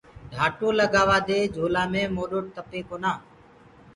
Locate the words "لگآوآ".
0.79-1.17